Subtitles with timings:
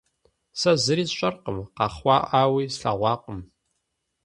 [0.59, 3.39] Сэ зыри сщӏэркъым, къэхъуаӏауи слъэгъуакъым.